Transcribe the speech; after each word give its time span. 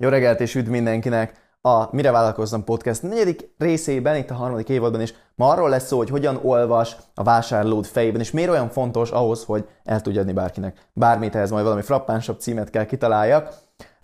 Jó 0.00 0.08
reggelt 0.08 0.40
és 0.40 0.54
üdv 0.54 0.70
mindenkinek! 0.70 1.32
A 1.60 1.94
Mire 1.96 2.10
vállalkoztam 2.10 2.64
podcast 2.64 3.02
negyedik 3.02 3.54
részében, 3.58 4.16
itt 4.16 4.30
a 4.30 4.34
harmadik 4.34 4.68
évadban 4.68 5.00
is, 5.00 5.14
ma 5.34 5.48
arról 5.48 5.68
lesz 5.68 5.86
szó, 5.86 5.96
hogy 5.96 6.08
hogyan 6.10 6.38
olvas 6.42 6.96
a 7.14 7.22
vásárlód 7.22 7.86
fejében, 7.86 8.20
és 8.20 8.30
miért 8.30 8.50
olyan 8.50 8.68
fontos 8.68 9.10
ahhoz, 9.10 9.44
hogy 9.44 9.68
el 9.84 10.00
tudja 10.00 10.20
adni 10.20 10.32
bárkinek. 10.32 10.88
Bármit 10.92 11.34
ehhez 11.34 11.50
majd 11.50 11.64
valami 11.64 11.82
frappánsabb 11.82 12.40
címet 12.40 12.70
kell 12.70 12.84
kitaláljak. 12.84 13.54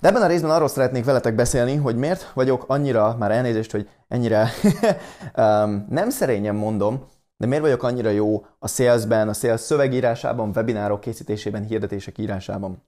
De 0.01 0.09
ebben 0.09 0.23
a 0.23 0.27
részben 0.27 0.51
arról 0.51 0.69
szeretnék 0.69 1.05
veletek 1.05 1.35
beszélni, 1.35 1.77
hogy 1.77 1.97
miért 1.97 2.33
vagyok 2.33 2.65
annyira, 2.67 3.17
már 3.19 3.31
elnézést, 3.31 3.71
hogy 3.71 3.89
ennyire 4.09 4.49
um, 5.37 5.87
nem 5.89 6.11
szerényen 6.11 6.55
mondom, 6.55 7.05
de 7.37 7.47
miért 7.47 7.63
vagyok 7.63 7.83
annyira 7.83 8.11
jó 8.11 8.47
a 8.59 8.69
salesben, 8.69 9.29
a 9.29 9.33
sales 9.33 9.61
szövegírásában, 9.61 10.53
webinárok 10.55 11.01
készítésében, 11.01 11.65
hirdetések 11.65 12.19
írásában. 12.19 12.83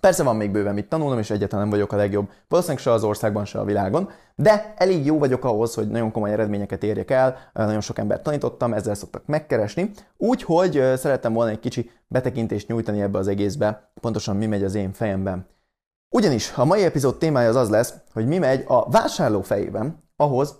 Persze 0.00 0.22
van 0.22 0.36
még 0.36 0.50
bőven 0.50 0.74
mit 0.74 0.88
tanulnom, 0.88 1.18
és 1.18 1.30
egyáltalán 1.30 1.64
nem 1.64 1.74
vagyok 1.74 1.92
a 1.92 1.96
legjobb, 1.96 2.30
valószínűleg 2.48 2.82
se 2.82 2.92
az 2.92 3.04
országban, 3.04 3.44
se 3.44 3.58
a 3.58 3.64
világon, 3.64 4.10
de 4.34 4.74
elég 4.76 5.04
jó 5.04 5.18
vagyok 5.18 5.44
ahhoz, 5.44 5.74
hogy 5.74 5.88
nagyon 5.88 6.12
komoly 6.12 6.32
eredményeket 6.32 6.82
érjek 6.82 7.10
el, 7.10 7.36
nagyon 7.52 7.80
sok 7.80 7.98
embert 7.98 8.22
tanítottam, 8.22 8.72
ezzel 8.72 8.94
szoktak 8.94 9.26
megkeresni, 9.26 9.90
úgyhogy 10.16 10.72
szerettem 10.96 11.32
volna 11.32 11.50
egy 11.50 11.58
kicsi 11.58 11.90
betekintést 12.06 12.68
nyújtani 12.68 13.00
ebbe 13.00 13.18
az 13.18 13.28
egészbe, 13.28 13.92
pontosan 14.00 14.36
mi 14.36 14.46
megy 14.46 14.64
az 14.64 14.74
én 14.74 14.92
fejemben. 14.92 15.46
Ugyanis 16.08 16.52
a 16.56 16.64
mai 16.64 16.84
epizód 16.84 17.18
témája 17.18 17.48
az 17.48 17.56
az 17.56 17.70
lesz, 17.70 17.94
hogy 18.12 18.26
mi 18.26 18.38
megy 18.38 18.64
a 18.66 18.90
vásárló 18.90 19.42
fejében 19.42 20.02
ahhoz, 20.16 20.56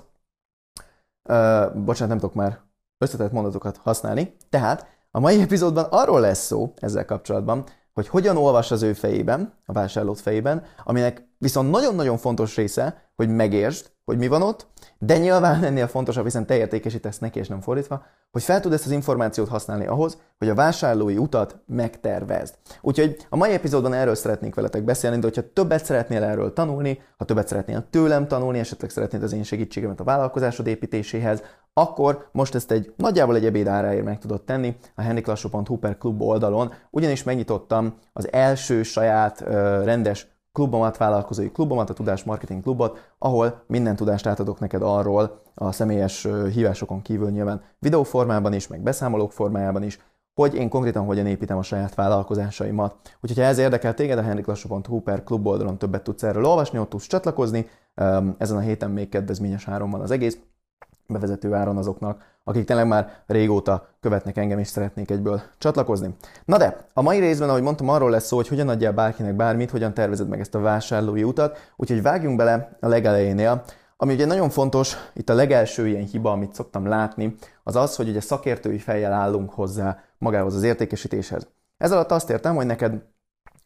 uh, 1.29 1.74
bocsánat, 1.74 2.09
nem 2.09 2.18
tudok 2.18 2.34
már 2.34 2.60
összetett 2.98 3.32
mondatokat 3.32 3.77
használni, 3.77 4.37
tehát 4.51 4.87
a 5.10 5.20
mai 5.20 5.41
epizódban 5.41 5.87
arról 5.91 6.20
lesz 6.20 6.46
szó 6.46 6.73
ezzel 6.77 7.04
kapcsolatban, 7.04 7.65
hogy 7.95 8.09
hogyan 8.09 8.37
olvas 8.37 8.71
az 8.71 8.83
ő 8.83 8.93
fejében, 8.93 9.55
a 9.67 9.73
vásárlót 9.73 10.21
fejében, 10.21 10.65
aminek 10.85 11.30
viszont 11.41 11.71
nagyon-nagyon 11.71 12.17
fontos 12.17 12.57
része, 12.57 13.11
hogy 13.17 13.29
megértsd, 13.29 13.91
hogy 14.05 14.19
mi 14.19 14.29
van 14.29 14.43
ott, 14.43 14.67
de 14.99 15.19
nyilván 15.19 15.65
ennél 15.65 15.87
fontosabb, 15.87 16.24
hiszen 16.24 16.47
te 16.47 16.57
értékesítesz 16.57 17.19
neki, 17.19 17.38
és 17.38 17.49
nem 17.49 17.60
fordítva, 17.60 18.02
hogy 18.30 18.43
fel 18.43 18.60
tud 18.60 18.73
ezt 18.73 18.85
az 18.85 18.91
információt 18.91 19.49
használni 19.49 19.87
ahhoz, 19.87 20.19
hogy 20.38 20.49
a 20.49 20.55
vásárlói 20.55 21.16
utat 21.16 21.57
megtervezd. 21.66 22.55
Úgyhogy 22.80 23.27
a 23.29 23.37
mai 23.37 23.52
epizódban 23.52 23.93
erről 23.93 24.15
szeretnék 24.15 24.55
veletek 24.55 24.82
beszélni, 24.82 25.16
de 25.19 25.23
hogyha 25.23 25.52
többet 25.52 25.85
szeretnél 25.85 26.23
erről 26.23 26.52
tanulni, 26.52 27.01
ha 27.16 27.24
többet 27.24 27.49
szeretnél 27.49 27.87
tőlem 27.91 28.29
tanulni, 28.29 28.59
esetleg 28.59 28.91
szeretnéd 28.91 29.23
az 29.23 29.32
én 29.32 29.43
segítségemet 29.43 30.01
a 30.01 30.04
vállalkozásod 30.04 30.66
építéséhez, 30.66 31.43
akkor 31.73 32.29
most 32.32 32.54
ezt 32.54 32.71
egy 32.71 32.93
nagyjából 32.97 33.37
egy 33.37 33.45
ebéd 33.45 33.66
áráért 33.66 34.04
meg 34.04 34.19
tudod 34.19 34.43
tenni 34.43 34.77
a 34.95 35.02
henriklassó.hu 35.02 35.77
per 35.77 35.99
klub 35.99 36.23
oldalon, 36.23 36.73
ugyanis 36.91 37.23
megnyitottam 37.23 37.95
az 38.13 38.32
első 38.32 38.82
saját 38.82 39.41
uh, 39.41 39.49
rendes 39.85 40.27
klubomat, 40.52 40.96
vállalkozói 40.96 41.51
klubomat, 41.51 41.90
a 41.90 41.93
Tudás 41.93 42.24
Marketing 42.24 42.62
Klubot, 42.62 42.98
ahol 43.18 43.62
minden 43.66 43.96
tudást 43.96 44.26
átadok 44.26 44.59
neked 44.59 44.82
arról 44.82 45.42
a 45.54 45.73
személyes 45.73 46.29
hívásokon 46.52 47.02
kívül 47.02 47.30
nyilván 47.30 47.62
videóformában 47.79 48.52
is, 48.52 48.66
meg 48.66 48.82
beszámolók 48.82 49.32
formájában 49.32 49.82
is, 49.82 49.98
hogy 50.34 50.54
én 50.54 50.68
konkrétan 50.68 51.04
hogyan 51.04 51.26
építem 51.26 51.59
a 51.59 51.62
saját 51.62 51.95
vállalkozásaimat. 51.95 52.96
Úgyhogy 53.20 53.38
ha 53.38 53.45
ez 53.45 53.59
érdekel 53.59 53.95
téged, 53.95 54.18
a 54.18 54.23
henriklassó.hu 54.23 55.01
per 55.01 55.24
klub 55.24 55.46
oldalon 55.46 55.79
többet 55.79 56.02
tudsz 56.02 56.23
erről 56.23 56.45
olvasni, 56.45 56.79
ott 56.79 56.88
tudsz 56.88 57.07
csatlakozni. 57.07 57.66
Ezen 58.38 58.57
a 58.57 58.60
héten 58.60 58.90
még 58.90 59.09
kedvezményes 59.09 59.68
áron 59.68 59.90
van 59.90 60.01
az 60.01 60.10
egész, 60.10 60.38
bevezető 61.13 61.55
áron 61.55 61.77
azoknak, 61.77 62.23
akik 62.45 62.65
tényleg 62.65 62.87
már 62.87 63.23
régóta 63.27 63.87
követnek 64.00 64.37
engem 64.37 64.59
és 64.59 64.69
szeretnék 64.69 65.11
egyből 65.11 65.41
csatlakozni. 65.59 66.15
Na 66.44 66.56
de, 66.56 66.87
a 66.93 67.03
mai 67.03 67.19
részben, 67.19 67.49
ahogy 67.49 67.62
mondtam, 67.62 67.89
arról 67.89 68.11
lesz 68.11 68.27
szó, 68.27 68.37
hogy 68.37 68.49
hogyan 68.49 68.69
adjál 68.69 68.93
bárkinek 68.93 69.34
bármit, 69.34 69.71
hogyan 69.71 69.94
tervezed 69.94 70.28
meg 70.28 70.41
ezt 70.41 70.55
a 70.55 70.61
vásárlói 70.61 71.22
utat, 71.22 71.72
úgyhogy 71.77 72.03
vágjunk 72.03 72.37
bele 72.37 72.77
a 72.81 72.88
legelejénél. 72.88 73.62
Ami 73.97 74.12
ugye 74.12 74.27
nagyon 74.27 74.50
fontos, 74.50 74.97
itt 75.15 75.28
a 75.28 75.34
legelső 75.34 75.88
ilyen 75.88 76.05
hiba, 76.05 76.33
amit 76.33 76.55
szoktam 76.55 76.87
látni, 76.87 77.34
az 77.62 77.77
az, 77.77 77.97
hogy 77.97 78.09
ugye 78.09 78.21
szakértői 78.21 78.78
fejjel 78.78 79.12
állunk 79.12 79.50
hozzá 79.50 79.99
magához 80.19 80.54
az 80.54 80.62
értékesítéshez. 80.62 81.49
Ez 81.76 81.93
alatt 81.93 82.10
azt 82.10 82.31
értem, 82.31 82.54
hogy 82.54 82.66
neked 82.66 83.03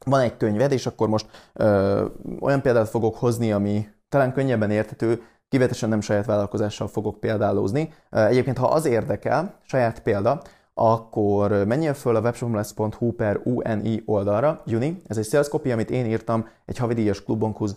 van 0.04 0.20
egy 0.20 0.36
könyved, 0.36 0.72
és 0.72 0.86
akkor 0.86 1.08
most 1.08 1.26
ö, 1.52 2.04
olyan 2.40 2.62
példát 2.62 2.88
fogok 2.88 3.16
hozni, 3.16 3.52
ami 3.52 3.88
talán 4.08 4.32
könnyebben 4.32 4.70
érthető, 4.70 5.22
Kivetesen 5.54 5.88
nem 5.88 6.00
saját 6.00 6.26
vállalkozással 6.26 6.88
fogok 6.88 7.20
példálózni. 7.20 7.92
Egyébként, 8.10 8.58
ha 8.58 8.66
az 8.66 8.84
érdekel, 8.84 9.54
saját 9.62 10.02
példa, 10.02 10.42
akkor 10.74 11.64
menjél 11.66 11.94
föl 11.94 12.16
a 12.16 12.20
webshopomless.hu 12.20 13.12
per 13.12 13.40
UNI 13.44 14.02
oldalra, 14.06 14.62
Uni, 14.66 15.02
ez 15.06 15.16
egy 15.16 15.24
sales 15.24 15.48
copy, 15.48 15.72
amit 15.72 15.90
én 15.90 16.06
írtam 16.06 16.48
egy 16.64 16.78
havidíjas 16.78 17.24
klubunkhoz, 17.24 17.76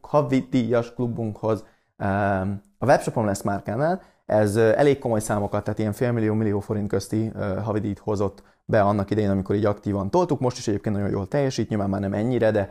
havidíjas 0.00 0.94
klubunkhoz 0.94 1.64
a 2.78 2.86
webshopom 2.86 3.24
lesz 3.24 3.42
márkánál, 3.42 4.02
ez 4.26 4.56
elég 4.56 4.98
komoly 4.98 5.20
számokat, 5.20 5.64
tehát 5.64 5.78
ilyen 5.78 5.92
félmillió-millió 5.92 6.60
forint 6.60 6.88
közti 6.88 7.32
havidíjt 7.62 7.98
hozott 7.98 8.42
be 8.64 8.80
annak 8.80 9.10
idején, 9.10 9.30
amikor 9.30 9.54
így 9.54 9.64
aktívan 9.64 10.10
toltuk. 10.10 10.40
Most 10.40 10.58
is 10.58 10.68
egyébként 10.68 10.94
nagyon 10.94 11.10
jól 11.10 11.28
teljesít, 11.28 11.68
nyilván 11.68 11.90
már 11.90 12.00
nem 12.00 12.12
ennyire, 12.12 12.50
de 12.50 12.70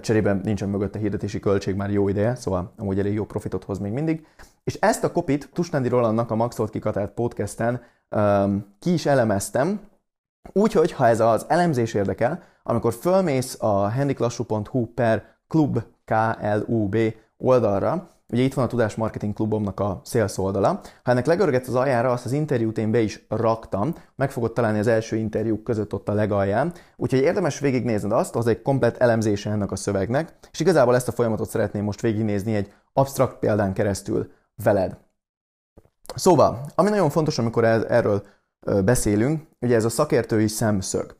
cserében 0.00 0.40
nincsen 0.44 0.68
mögötte 0.68 0.98
hirdetési 0.98 1.40
költség 1.40 1.74
már 1.74 1.90
jó 1.90 2.08
ideje, 2.08 2.34
szóval 2.34 2.72
amúgy 2.76 2.98
elég 2.98 3.14
jó 3.14 3.24
profitot 3.24 3.64
hoz 3.64 3.78
még 3.78 3.92
mindig. 3.92 4.26
És 4.64 4.74
ezt 4.74 5.04
a 5.04 5.12
kopit 5.12 5.50
Tusnádi 5.52 5.88
Rolandnak 5.88 6.30
a 6.30 6.34
Maxolt 6.34 6.70
kikatált 6.70 7.10
podcasten 7.10 7.82
um, 8.10 8.74
ki 8.78 8.92
is 8.92 9.06
elemeztem, 9.06 9.80
úgyhogy 10.52 10.92
ha 10.92 11.06
ez 11.06 11.20
az 11.20 11.44
elemzés 11.48 11.94
érdekel, 11.94 12.42
amikor 12.62 12.92
fölmész 12.92 13.56
a 13.60 13.90
handiklassú.hu 13.90 14.86
per 14.86 15.36
klub 15.48 15.82
KLUB 16.04 16.96
oldalra, 17.38 18.08
Ugye 18.32 18.42
itt 18.42 18.54
van 18.54 18.64
a 18.64 18.68
Tudás 18.68 18.94
Marketing 18.94 19.34
Klubomnak 19.34 19.80
a 19.80 20.00
sales 20.04 20.38
oldala. 20.38 20.68
Ha 21.02 21.10
ennek 21.10 21.26
legörget 21.26 21.66
az 21.66 21.74
aljára, 21.74 22.10
azt 22.10 22.24
az 22.24 22.32
interjút 22.32 22.78
én 22.78 22.90
be 22.90 23.00
is 23.00 23.26
raktam, 23.28 23.94
meg 24.16 24.30
fogod 24.30 24.52
találni 24.52 24.78
az 24.78 24.86
első 24.86 25.16
interjúk 25.16 25.62
között 25.62 25.92
ott 25.92 26.08
a 26.08 26.12
legalján, 26.12 26.72
úgyhogy 26.96 27.20
érdemes 27.20 27.58
végignézned 27.58 28.12
azt, 28.12 28.36
az 28.36 28.46
egy 28.46 28.62
komplet 28.62 28.96
elemzése 28.96 29.50
ennek 29.50 29.70
a 29.70 29.76
szövegnek, 29.76 30.34
és 30.52 30.60
igazából 30.60 30.94
ezt 30.94 31.08
a 31.08 31.12
folyamatot 31.12 31.48
szeretném 31.48 31.84
most 31.84 32.00
végignézni 32.00 32.54
egy 32.54 32.72
absztrakt 32.92 33.38
példán 33.38 33.72
keresztül 33.72 34.30
veled. 34.62 34.96
Szóval, 36.14 36.60
ami 36.74 36.88
nagyon 36.88 37.10
fontos, 37.10 37.38
amikor 37.38 37.64
erről 37.64 38.22
beszélünk, 38.84 39.42
ugye 39.60 39.74
ez 39.74 39.84
a 39.84 39.88
szakértői 39.88 40.48
szemszög. 40.48 41.16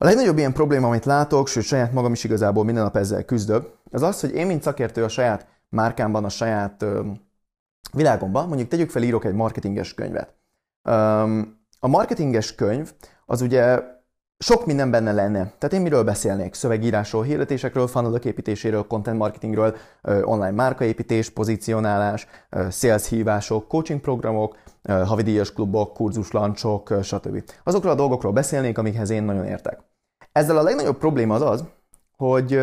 A 0.00 0.04
legnagyobb 0.04 0.38
ilyen 0.38 0.52
probléma, 0.52 0.86
amit 0.86 1.04
látok, 1.04 1.48
sőt 1.48 1.64
saját 1.64 1.92
magam 1.92 2.12
is 2.12 2.24
igazából 2.24 2.64
minden 2.64 2.82
nap 2.82 2.96
ezzel 2.96 3.24
küzdök, 3.24 3.77
az 3.90 4.02
az, 4.02 4.20
hogy 4.20 4.34
én, 4.34 4.46
mint 4.46 4.62
szakértő 4.62 5.04
a 5.04 5.08
saját 5.08 5.46
márkámban, 5.68 6.24
a 6.24 6.28
saját 6.28 6.84
világomban, 7.92 8.48
mondjuk 8.48 8.68
tegyük 8.68 8.90
fel, 8.90 9.02
írok 9.02 9.24
egy 9.24 9.34
marketinges 9.34 9.94
könyvet. 9.94 10.34
A 11.80 11.88
marketinges 11.88 12.54
könyv 12.54 12.92
az 13.26 13.40
ugye 13.40 13.80
sok 14.38 14.66
minden 14.66 14.90
benne 14.90 15.12
lenne. 15.12 15.52
Tehát 15.58 15.72
én 15.72 15.80
miről 15.80 16.04
beszélnék? 16.04 16.54
Szövegírásról, 16.54 17.22
hirdetésekről, 17.22 17.86
funnelok 17.86 18.24
építéséről, 18.24 18.86
content 18.86 19.18
marketingről, 19.18 19.76
online 20.02 20.50
márkaépítés, 20.50 21.30
pozícionálás, 21.30 22.26
sales 22.70 23.08
hívások, 23.08 23.68
coaching 23.68 24.00
programok, 24.00 24.56
havidíjas 24.88 25.52
klubok, 25.52 25.92
kurzuslancsok, 25.92 26.94
stb. 27.02 27.42
Azokról 27.64 27.92
a 27.92 27.96
dolgokról 27.96 28.32
beszélnék, 28.32 28.78
amikhez 28.78 29.10
én 29.10 29.22
nagyon 29.22 29.44
értek. 29.44 29.80
Ezzel 30.32 30.58
a 30.58 30.62
legnagyobb 30.62 30.98
probléma 30.98 31.34
az 31.34 31.42
az, 31.42 31.64
hogy 32.16 32.60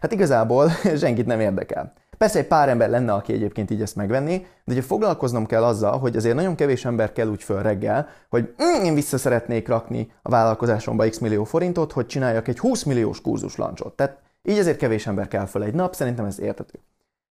hát 0.00 0.12
igazából 0.12 0.68
senkit 1.02 1.26
nem 1.26 1.40
érdekel. 1.40 1.92
Persze 2.18 2.38
egy 2.38 2.46
pár 2.46 2.68
ember 2.68 2.90
lenne, 2.90 3.12
aki 3.12 3.32
egyébként 3.32 3.70
így 3.70 3.82
ezt 3.82 3.96
megvenni, 3.96 4.38
de 4.64 4.72
ugye 4.72 4.82
foglalkoznom 4.82 5.46
kell 5.46 5.64
azzal, 5.64 5.98
hogy 5.98 6.16
azért 6.16 6.34
nagyon 6.34 6.54
kevés 6.54 6.84
ember 6.84 7.12
kell 7.12 7.28
úgy 7.28 7.42
föl 7.42 7.62
reggel, 7.62 8.08
hogy 8.28 8.54
mm, 8.62 8.84
én 8.84 8.94
vissza 8.94 9.18
szeretnék 9.18 9.68
rakni 9.68 10.12
a 10.22 10.28
vállalkozásomba 10.28 11.08
x 11.08 11.18
millió 11.18 11.44
forintot, 11.44 11.92
hogy 11.92 12.06
csináljak 12.06 12.48
egy 12.48 12.58
20 12.58 12.82
milliós 12.82 13.20
kurzuslancot. 13.20 13.96
Tehát 13.96 14.18
így 14.42 14.58
azért 14.58 14.78
kevés 14.78 15.06
ember 15.06 15.28
kell 15.28 15.46
föl 15.46 15.62
egy 15.62 15.74
nap, 15.74 15.94
szerintem 15.94 16.24
ez 16.24 16.40
értető. 16.40 16.78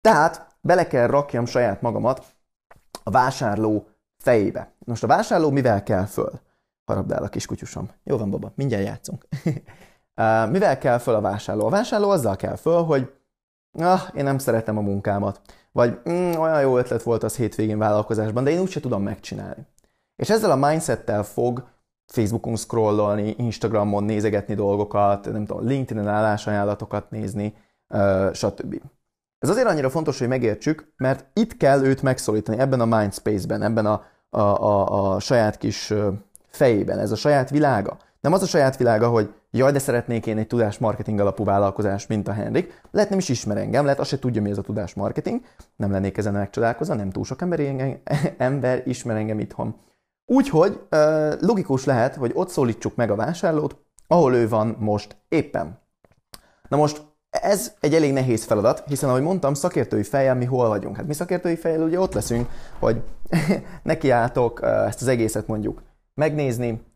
Tehát 0.00 0.47
bele 0.61 0.87
kell 0.87 1.06
rakjam 1.06 1.47
saját 1.47 1.81
magamat 1.81 2.25
a 3.03 3.11
vásárló 3.11 3.87
fejébe. 4.19 4.73
Most 4.79 5.05
a 5.05 5.06
vásárló 5.06 5.50
mivel 5.50 5.82
kell 5.82 6.05
föl? 6.05 6.41
Harabdál 6.85 7.23
a 7.23 7.29
kiskutyusom. 7.29 7.91
Jó 8.05 8.17
van, 8.17 8.31
baba, 8.31 8.53
mindjárt 8.55 8.85
játszunk. 8.85 9.27
mivel 10.50 10.79
kell 10.79 10.99
föl 10.99 11.14
a 11.14 11.20
vásárló? 11.20 11.67
A 11.67 11.70
vásárló 11.70 12.11
azzal 12.11 12.37
kell 12.37 12.56
föl, 12.56 12.82
hogy 12.82 13.12
ah, 13.79 14.00
én 14.14 14.25
nem 14.25 14.38
szeretem 14.38 14.79
a 14.79 14.81
munkámat, 14.81 15.41
vagy 15.73 15.99
mm, 16.09 16.32
olyan 16.32 16.61
jó 16.61 16.79
ötlet 16.79 17.03
volt 17.03 17.23
az 17.23 17.37
hétvégén 17.37 17.79
vállalkozásban, 17.79 18.44
de 18.44 18.50
én 18.50 18.61
úgyse 18.61 18.81
tudom 18.81 19.03
megcsinálni. 19.03 19.67
És 20.17 20.31
ezzel 20.31 20.50
a 20.50 20.69
mindsettel 20.69 21.23
fog 21.23 21.70
Facebookon 22.06 22.56
scrollolni, 22.56 23.35
Instagramon 23.38 24.05
nézegetni 24.05 24.55
dolgokat, 24.55 25.32
nem 25.32 25.44
tudom, 25.44 25.67
LinkedIn-en 25.67 26.15
állásajánlatokat 26.15 27.11
nézni, 27.11 27.55
stb. 28.32 28.81
Ez 29.38 29.49
azért 29.49 29.67
annyira 29.67 29.91
fontos, 29.91 30.19
hogy 30.19 30.29
megértsük, 30.29 30.93
mert 30.97 31.26
itt 31.32 31.56
kell 31.56 31.85
őt 31.85 32.03
megszólítani, 32.03 32.58
ebben 32.58 32.81
a 32.81 32.99
mindspace-ben, 32.99 33.62
ebben 33.62 33.87
a, 33.87 34.05
a, 34.31 34.41
a, 34.41 35.15
a 35.15 35.20
saját 35.20 35.58
kis 35.58 35.93
fejében, 36.47 36.99
ez 36.99 37.12
a 37.12 37.17
saját 37.17 37.50
világa. 37.50 37.97
Nem 38.23 38.33
az 38.33 38.43
a 38.43 38.47
saját 38.47 38.77
világa, 38.77 39.09
hogy 39.09 39.35
jaj, 39.51 39.73
de 39.73 39.79
szeretnék 39.79 40.27
én 40.27 40.39
egy 40.39 40.47
tudás 40.47 40.79
marketing 40.79 41.21
alapú 41.21 41.45
vállalkozás, 41.45 42.07
mint 42.07 42.29
a 42.29 42.33
Henrik. 42.33 42.81
Lehet 42.91 43.09
nem 43.09 43.19
is 43.19 43.29
ismer 43.29 43.57
engem, 43.57 43.85
lehet 43.85 44.01
azt 44.01 44.09
se 44.09 44.19
tudja, 44.19 44.43
mi 44.43 44.51
ez 44.51 44.59
a 44.59 44.63
tudás 44.63 44.95
marketing. 44.95 45.41
Nem 45.77 45.91
lennék 45.91 46.17
ezen 46.17 46.33
megcsodálkozva, 46.33 46.95
nem 46.95 47.11
túl 47.11 47.25
sok 47.25 47.41
ember, 47.43 47.61
engem, 47.61 48.01
ember 48.39 48.83
ismer 48.87 49.17
engem 49.17 49.39
itthon. 49.39 49.77
Úgyhogy 50.27 50.81
logikus 51.41 51.85
lehet, 51.85 52.15
hogy 52.15 52.31
ott 52.35 52.49
szólítsuk 52.49 52.95
meg 52.95 53.11
a 53.11 53.15
vásárlót, 53.15 53.77
ahol 54.07 54.35
ő 54.35 54.49
van 54.49 54.77
most 54.79 55.17
éppen. 55.29 55.79
Na 56.69 56.77
most 56.77 57.03
ez 57.31 57.75
egy 57.81 57.95
elég 57.95 58.13
nehéz 58.13 58.45
feladat, 58.45 58.83
hiszen 58.87 59.09
ahogy 59.09 59.23
mondtam, 59.23 59.55
szakértői 59.55 60.03
fejjel 60.03 60.35
mi 60.35 60.45
hol 60.45 60.69
vagyunk. 60.69 60.97
Hát 60.97 61.07
mi 61.07 61.15
szakértői 61.15 61.57
fejjel 61.57 61.83
ugye 61.83 62.01
ott 62.01 62.15
leszünk, 62.15 62.49
hogy 62.79 63.03
nekiálltok 63.83 64.63
ezt 64.63 65.01
az 65.01 65.09
egészet 65.09 65.47
mondjuk 65.47 65.83
megnézni, 66.15 66.91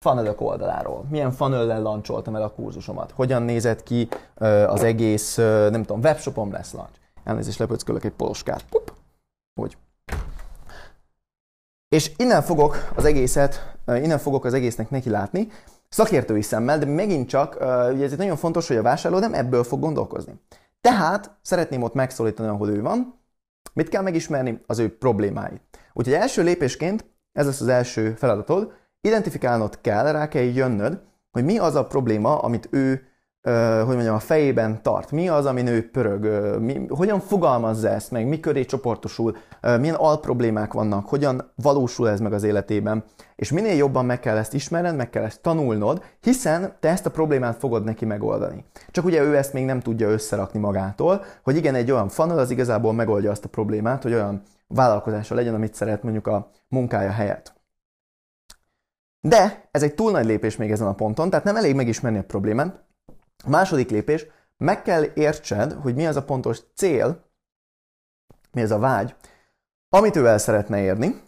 funnelök 0.00 0.40
oldaláról. 0.40 1.04
Milyen 1.10 1.32
funnel 1.32 1.82
lancsoltam 1.82 2.36
el 2.36 2.42
a 2.42 2.52
kurzusomat? 2.52 3.10
Hogyan 3.10 3.42
nézett 3.42 3.82
ki 3.82 4.08
az 4.66 4.82
egész, 4.82 5.36
nem 5.36 5.82
tudom, 5.82 6.00
webshopom 6.00 6.52
lesz 6.52 6.72
launch. 6.72 6.92
Elnézést 7.24 7.58
lepöckölök 7.58 8.04
egy 8.04 8.12
poloskát. 8.12 8.64
Pup. 8.70 8.92
Úgy. 9.60 9.76
És 11.88 12.12
innen 12.16 12.42
fogok 12.42 12.92
az 12.96 13.04
egészet, 13.04 13.76
innen 13.86 14.18
fogok 14.18 14.44
az 14.44 14.54
egésznek 14.54 14.90
neki 14.90 15.10
látni, 15.10 15.48
szakértői 15.88 16.42
szemmel, 16.42 16.78
de 16.78 16.86
megint 16.86 17.28
csak, 17.28 17.54
ugye 17.92 18.04
ez 18.04 18.12
itt 18.12 18.18
nagyon 18.18 18.36
fontos, 18.36 18.68
hogy 18.68 18.76
a 18.76 18.82
vásárló 18.82 19.18
nem 19.18 19.34
ebből 19.34 19.64
fog 19.64 19.80
gondolkozni. 19.80 20.40
Tehát 20.80 21.36
szeretném 21.42 21.82
ott 21.82 21.94
megszólítani, 21.94 22.48
ahol 22.48 22.68
ő 22.68 22.82
van, 22.82 23.20
mit 23.72 23.88
kell 23.88 24.02
megismerni? 24.02 24.60
Az 24.66 24.78
ő 24.78 24.98
problémáit. 24.98 25.62
Úgyhogy 25.92 26.14
első 26.14 26.42
lépésként, 26.42 27.10
ez 27.32 27.46
lesz 27.46 27.60
az 27.60 27.68
első 27.68 28.14
feladatod, 28.14 28.72
identifikálnod 29.00 29.80
kell, 29.80 30.12
rá 30.12 30.28
kell 30.28 30.42
jönnöd, 30.42 31.00
hogy 31.30 31.44
mi 31.44 31.58
az 31.58 31.74
a 31.74 31.86
probléma, 31.86 32.38
amit 32.38 32.68
ő 32.70 33.02
hogy 33.86 33.94
mondjam, 33.94 34.14
a 34.14 34.18
fejében 34.18 34.82
tart? 34.82 35.10
Mi 35.10 35.28
az, 35.28 35.46
ami 35.46 35.68
ő 35.68 35.90
pörög? 35.90 36.24
Mi, 36.60 36.86
hogyan 36.88 37.20
fogalmazza 37.20 37.88
ezt 37.88 38.10
meg? 38.10 38.26
Mi 38.26 38.40
köré 38.40 38.64
csoportosul? 38.64 39.36
Milyen 39.60 39.94
alproblémák 39.94 40.72
vannak? 40.72 41.08
Hogyan 41.08 41.52
valósul 41.54 42.08
ez 42.08 42.20
meg 42.20 42.32
az 42.32 42.42
életében? 42.42 43.04
És 43.36 43.52
minél 43.52 43.76
jobban 43.76 44.04
meg 44.04 44.20
kell 44.20 44.36
ezt 44.36 44.54
ismerned, 44.54 44.96
meg 44.96 45.10
kell 45.10 45.22
ezt 45.22 45.42
tanulnod, 45.42 46.02
hiszen 46.20 46.72
te 46.80 46.88
ezt 46.88 47.06
a 47.06 47.10
problémát 47.10 47.58
fogod 47.58 47.84
neki 47.84 48.04
megoldani. 48.04 48.64
Csak 48.90 49.04
ugye 49.04 49.22
ő 49.22 49.36
ezt 49.36 49.52
még 49.52 49.64
nem 49.64 49.80
tudja 49.80 50.08
összerakni 50.08 50.58
magától, 50.58 51.24
hogy 51.42 51.56
igen, 51.56 51.74
egy 51.74 51.90
olyan 51.90 52.08
funnel 52.08 52.38
az 52.38 52.50
igazából 52.50 52.92
megoldja 52.92 53.30
azt 53.30 53.44
a 53.44 53.48
problémát, 53.48 54.02
hogy 54.02 54.12
olyan 54.12 54.42
vállalkozása 54.66 55.34
legyen, 55.34 55.54
amit 55.54 55.74
szeret 55.74 56.02
mondjuk 56.02 56.26
a 56.26 56.50
munkája 56.68 57.10
helyett. 57.10 57.56
De 59.20 59.68
ez 59.70 59.82
egy 59.82 59.94
túl 59.94 60.10
nagy 60.10 60.24
lépés 60.24 60.56
még 60.56 60.70
ezen 60.70 60.86
a 60.86 60.94
ponton, 60.94 61.30
tehát 61.30 61.44
nem 61.44 61.56
elég 61.56 61.74
megismerni 61.74 62.18
a 62.18 62.24
problémát, 62.24 62.84
a 63.44 63.48
második 63.48 63.90
lépés, 63.90 64.26
meg 64.56 64.82
kell 64.82 65.04
értsed, 65.14 65.72
hogy 65.72 65.94
mi 65.94 66.06
az 66.06 66.16
a 66.16 66.24
pontos 66.24 66.60
cél, 66.74 67.24
mi 68.52 68.62
az 68.62 68.70
a 68.70 68.78
vágy, 68.78 69.14
amit 69.88 70.16
ő 70.16 70.26
el 70.26 70.38
szeretne 70.38 70.80
érni, 70.80 71.20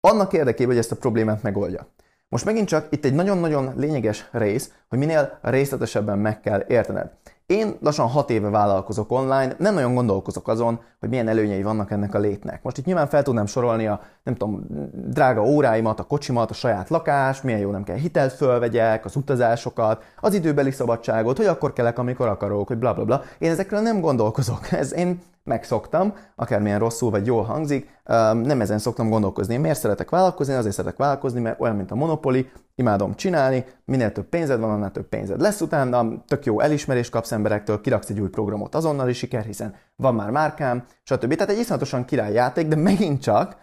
annak 0.00 0.32
érdekében, 0.32 0.66
hogy 0.66 0.78
ezt 0.78 0.92
a 0.92 0.96
problémát 0.96 1.42
megoldja. 1.42 1.86
Most 2.28 2.44
megint 2.44 2.68
csak 2.68 2.86
itt 2.90 3.04
egy 3.04 3.14
nagyon-nagyon 3.14 3.72
lényeges 3.76 4.28
rész, 4.32 4.72
hogy 4.88 4.98
minél 4.98 5.38
részletesebben 5.42 6.18
meg 6.18 6.40
kell 6.40 6.64
értened. 6.68 7.12
Én 7.50 7.76
lassan 7.80 8.08
hat 8.08 8.30
éve 8.30 8.48
vállalkozok 8.48 9.12
online, 9.12 9.54
nem 9.58 9.74
nagyon 9.74 9.94
gondolkozok 9.94 10.48
azon, 10.48 10.80
hogy 11.00 11.08
milyen 11.08 11.28
előnyei 11.28 11.62
vannak 11.62 11.90
ennek 11.90 12.14
a 12.14 12.18
létnek. 12.18 12.62
Most 12.62 12.78
itt 12.78 12.84
nyilván 12.84 13.06
fel 13.06 13.22
tudnám 13.22 13.46
sorolni 13.46 13.86
a, 13.86 14.00
nem 14.22 14.34
tudom, 14.34 14.66
drága 14.92 15.42
óráimat, 15.42 16.00
a 16.00 16.02
kocsimat, 16.02 16.50
a 16.50 16.54
saját 16.54 16.88
lakást, 16.88 17.42
milyen 17.42 17.60
jó 17.60 17.70
nem 17.70 17.82
kell 17.82 17.96
hitelt 17.96 18.32
fölvegyek, 18.32 19.04
az 19.04 19.16
utazásokat, 19.16 20.02
az 20.20 20.34
időbeli 20.34 20.70
szabadságot, 20.70 21.36
hogy 21.36 21.46
akkor 21.46 21.72
kelek, 21.72 21.98
amikor 21.98 22.28
akarok, 22.28 22.66
hogy 22.66 22.78
bla 22.78 22.94
bla 22.94 23.04
bla. 23.04 23.22
Én 23.38 23.50
ezekről 23.50 23.80
nem 23.80 24.00
gondolkozok. 24.00 24.72
Ez 24.82 24.94
én 24.94 25.20
megszoktam, 25.50 26.14
akármilyen 26.36 26.78
rosszul 26.78 27.10
vagy 27.10 27.26
jól 27.26 27.42
hangzik, 27.42 27.90
nem 28.32 28.60
ezen 28.60 28.78
szoktam 28.78 29.08
gondolkozni. 29.08 29.54
Én 29.54 29.60
miért 29.60 29.78
szeretek 29.78 30.10
vállalkozni? 30.10 30.54
Azért 30.54 30.74
szeretek 30.74 30.98
vállalkozni, 30.98 31.40
mert 31.40 31.60
olyan, 31.60 31.76
mint 31.76 31.90
a 31.90 31.94
Monopoly, 31.94 32.50
imádom 32.74 33.14
csinálni, 33.14 33.64
minél 33.84 34.12
több 34.12 34.28
pénzed 34.28 34.60
van, 34.60 34.70
annál 34.70 34.90
több 34.90 35.08
pénzed 35.08 35.40
lesz 35.40 35.60
utána, 35.60 36.24
tök 36.26 36.44
jó 36.44 36.60
elismerést 36.60 37.10
kapsz 37.10 37.32
emberektől, 37.32 37.80
kiraksz 37.80 38.10
egy 38.10 38.20
új 38.20 38.28
programot 38.28 38.74
azonnali 38.74 39.12
siker, 39.12 39.44
hiszen 39.44 39.74
van 39.96 40.14
már 40.14 40.30
márkám, 40.30 40.84
stb. 41.02 41.34
Tehát 41.34 41.50
egy 41.50 41.58
iszonyatosan 41.58 42.04
király 42.04 42.32
játék, 42.32 42.68
de 42.68 42.76
megint 42.76 43.22
csak 43.22 43.56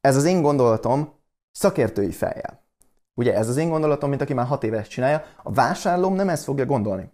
ez 0.00 0.16
az 0.16 0.24
én 0.24 0.42
gondolatom 0.42 1.12
szakértői 1.52 2.12
fejjel. 2.12 2.66
Ugye 3.14 3.34
ez 3.34 3.48
az 3.48 3.56
én 3.56 3.68
gondolatom, 3.68 4.08
mint 4.08 4.22
aki 4.22 4.34
már 4.34 4.46
hat 4.46 4.64
éves 4.64 4.88
csinálja, 4.88 5.22
a 5.42 5.52
vásárlóm 5.52 6.14
nem 6.14 6.28
ezt 6.28 6.44
fogja 6.44 6.66
gondolni. 6.66 7.10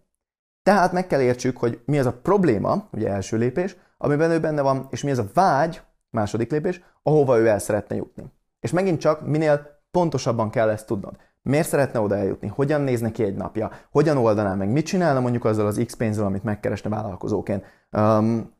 Tehát 0.62 0.92
meg 0.92 1.06
kell 1.06 1.20
értsük, 1.20 1.56
hogy 1.56 1.80
mi 1.84 1.98
az 1.98 2.06
a 2.06 2.12
probléma, 2.22 2.88
ugye 2.92 3.08
első 3.08 3.36
lépés, 3.36 3.76
amiben 3.98 4.30
ő 4.30 4.40
benne 4.40 4.62
van, 4.62 4.86
és 4.90 5.02
mi 5.02 5.10
az 5.10 5.18
a 5.18 5.26
vágy, 5.34 5.82
második 6.10 6.50
lépés, 6.50 6.82
ahova 7.02 7.38
ő 7.38 7.46
el 7.46 7.58
szeretne 7.58 7.96
jutni. 7.96 8.24
És 8.60 8.70
megint 8.70 9.00
csak 9.00 9.26
minél 9.26 9.80
pontosabban 9.90 10.50
kell 10.50 10.68
ezt 10.68 10.86
tudnod. 10.86 11.16
Miért 11.42 11.68
szeretne 11.68 12.00
oda 12.00 12.16
eljutni? 12.16 12.46
Hogyan 12.46 12.80
néz 12.80 13.00
neki 13.00 13.22
egy 13.22 13.34
napja? 13.34 13.70
Hogyan 13.90 14.16
oldaná 14.16 14.54
meg? 14.54 14.68
Mit 14.68 14.86
csinálna 14.86 15.20
mondjuk 15.20 15.44
azzal 15.44 15.66
az 15.66 15.82
X 15.86 15.94
pénzzel, 15.94 16.24
amit 16.24 16.44
megkeresne 16.44 16.90
vállalkozóként? 16.90 17.64
Um, 17.92 18.52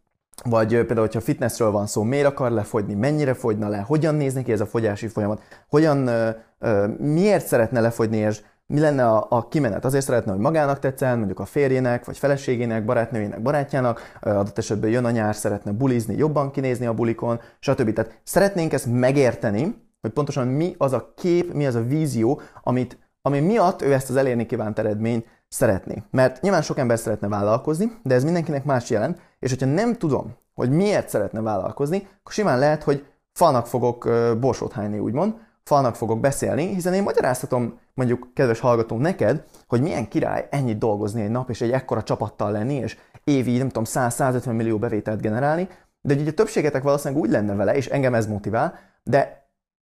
vagy 0.44 0.68
például, 0.68 1.00
hogyha 1.00 1.20
fitnessről 1.20 1.70
van 1.70 1.86
szó, 1.86 2.02
miért 2.02 2.26
akar 2.26 2.50
lefogyni, 2.50 2.94
mennyire 2.94 3.34
fogyna 3.34 3.68
le, 3.68 3.78
hogyan 3.78 4.14
néz 4.14 4.34
neki 4.34 4.52
ez 4.52 4.60
a 4.60 4.66
fogyási 4.66 5.06
folyamat, 5.06 5.42
hogyan, 5.68 6.08
uh, 6.08 6.28
uh, 6.60 6.98
miért 6.98 7.46
szeretne 7.46 7.80
lefogyni, 7.80 8.16
és 8.16 8.42
mi 8.66 8.80
lenne 8.80 9.06
a, 9.06 9.26
a 9.28 9.48
kimenet? 9.48 9.84
Azért 9.84 10.04
szeretne, 10.04 10.32
hogy 10.32 10.40
magának 10.40 10.78
tetszen, 10.78 11.16
mondjuk 11.16 11.40
a 11.40 11.44
férjének, 11.44 12.04
vagy 12.04 12.18
feleségének, 12.18 12.84
barátnőjének, 12.84 13.42
barátjának, 13.42 14.18
adott 14.20 14.58
esetben 14.58 14.90
jön 14.90 15.04
a 15.04 15.10
nyár, 15.10 15.34
szeretne 15.34 15.72
bulizni, 15.72 16.16
jobban 16.16 16.50
kinézni 16.50 16.86
a 16.86 16.94
bulikon, 16.94 17.40
stb. 17.58 17.92
Tehát 17.92 18.20
szeretnénk 18.22 18.72
ezt 18.72 18.86
megérteni, 18.86 19.82
hogy 20.00 20.10
pontosan 20.10 20.46
mi 20.46 20.74
az 20.78 20.92
a 20.92 21.12
kép, 21.16 21.52
mi 21.52 21.66
az 21.66 21.74
a 21.74 21.84
vízió, 21.84 22.40
amit, 22.62 22.98
ami 23.22 23.40
miatt 23.40 23.82
ő 23.82 23.92
ezt 23.92 24.10
az 24.10 24.16
elérni 24.16 24.46
kívánt 24.46 24.78
eredményt 24.78 25.26
szeretné. 25.48 26.02
Mert 26.10 26.40
nyilván 26.40 26.62
sok 26.62 26.78
ember 26.78 26.98
szeretne 26.98 27.28
vállalkozni, 27.28 27.92
de 28.02 28.14
ez 28.14 28.24
mindenkinek 28.24 28.64
más 28.64 28.90
jelent, 28.90 29.20
és 29.38 29.50
hogyha 29.50 29.66
nem 29.66 29.94
tudom, 29.94 30.36
hogy 30.54 30.70
miért 30.70 31.08
szeretne 31.08 31.40
vállalkozni, 31.40 31.96
akkor 31.96 32.32
simán 32.32 32.58
lehet, 32.58 32.82
hogy 32.82 33.06
falnak 33.32 33.66
fogok 33.66 34.08
borsót 34.40 34.72
hányni, 34.72 34.98
úgymond, 34.98 35.34
falnak 35.64 35.94
fogok 35.94 36.20
beszélni, 36.20 36.66
hiszen 36.74 36.94
én 36.94 37.02
magyaráztatom 37.02 37.78
mondjuk, 37.94 38.28
kedves 38.34 38.60
hallgató, 38.60 38.96
neked, 38.98 39.44
hogy 39.66 39.80
milyen 39.80 40.08
király 40.08 40.48
ennyit 40.50 40.78
dolgozni 40.78 41.22
egy 41.22 41.30
nap, 41.30 41.50
és 41.50 41.60
egy 41.60 41.70
ekkora 41.70 42.02
csapattal 42.02 42.52
lenni, 42.52 42.74
és 42.74 42.96
évi, 43.24 43.56
nem 43.56 43.66
tudom, 43.66 43.84
100-150 43.86 44.56
millió 44.56 44.78
bevételt 44.78 45.20
generálni, 45.20 45.68
de 46.00 46.14
ugye 46.14 46.30
a 46.30 46.34
többségetek 46.34 46.82
valószínűleg 46.82 47.22
úgy 47.22 47.30
lenne 47.30 47.54
vele, 47.54 47.74
és 47.74 47.86
engem 47.86 48.14
ez 48.14 48.26
motivál, 48.26 48.78
de 49.02 49.48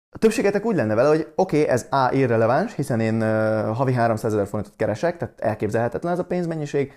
a 0.10 0.18
többségetek 0.18 0.66
úgy 0.66 0.76
lenne 0.76 0.96
vele, 0.96 1.08
hogy 1.08 1.32
oké, 1.36 1.62
okay, 1.62 1.74
ez 1.74 1.88
A 1.90 2.10
irreleváns, 2.12 2.76
hiszen 2.76 3.00
én 3.00 3.22
uh, 3.22 3.76
havi 3.76 3.94
300 3.94 4.34
ezer 4.34 4.48
forintot 4.48 4.76
keresek, 4.76 5.18
tehát 5.18 5.40
elképzelhetetlen 5.42 6.14
ez 6.14 6.20
a 6.20 6.26
pénzmennyiség. 6.26 6.94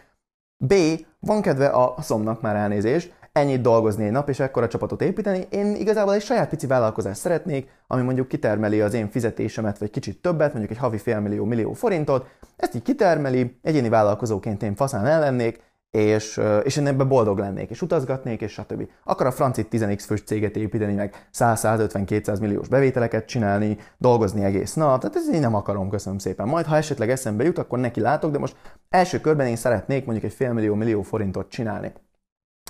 B. 0.57 0.75
Van 1.21 1.43
kedve 1.43 1.67
a 1.67 1.95
szomnak 2.01 2.41
már 2.41 2.57
elnézést, 2.57 3.15
ennyit 3.35 3.61
dolgozni 3.61 4.05
egy 4.05 4.11
nap, 4.11 4.29
és 4.29 4.41
ekkora 4.41 4.69
csapatot 4.69 5.03
építeni. 5.03 5.47
Én 5.51 5.75
igazából 5.75 6.15
egy 6.15 6.23
saját 6.23 6.49
pici 6.49 6.67
vállalkozást 6.67 7.21
szeretnék, 7.21 7.69
ami 7.87 8.03
mondjuk 8.03 8.29
kitermeli 8.29 8.81
az 8.81 8.95
én 8.95 9.11
fizetésemet, 9.11 9.79
vagy 9.79 9.91
kicsit 9.91 10.23
többet, 10.23 10.51
mondjuk 10.51 10.73
egy 10.73 10.79
havi 10.79 10.99
félmillió 10.99 11.45
millió 11.45 11.73
forintot, 11.73 12.27
ezt 12.57 12.75
így 12.75 12.83
kitermeli, 12.83 13.59
egyéni 13.63 13.89
vállalkozóként 13.89 14.63
én 14.63 14.75
faszán 14.75 15.07
ellennék, 15.07 15.63
és, 15.91 16.41
és 16.63 16.77
én 16.77 16.87
ebben 16.87 17.09
boldog 17.09 17.39
lennék, 17.39 17.71
és 17.71 17.83
utazgatnék, 17.83 18.41
és 18.41 18.53
stb. 18.53 18.89
Akar 19.05 19.27
a 19.27 19.31
francit 19.31 19.69
10x 19.71 20.03
fős 20.07 20.23
céget 20.23 20.57
építeni, 20.57 20.95
meg 20.95 21.29
100-150-200 21.35 22.41
milliós 22.41 22.69
bevételeket 22.69 23.27
csinálni, 23.27 23.79
dolgozni 23.99 24.45
egész 24.45 24.75
nap, 24.75 25.01
tehát 25.01 25.17
ez 25.17 25.29
én 25.29 25.41
nem 25.41 25.55
akarom, 25.55 25.89
köszönöm 25.89 26.19
szépen. 26.19 26.49
Majd, 26.49 26.67
ha 26.67 26.77
esetleg 26.77 27.11
eszembe 27.11 27.45
jut, 27.45 27.59
akkor 27.59 27.79
neki 27.79 28.01
látok, 28.01 28.31
de 28.31 28.39
most 28.39 28.57
első 28.89 29.21
körben 29.21 29.47
én 29.47 29.57
szeretnék 29.57 30.05
mondjuk 30.05 30.31
egy 30.31 30.37
félmillió 30.37 30.75
millió 30.75 31.03
forintot 31.03 31.49
csinálni. 31.49 31.93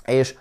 És 0.05 0.35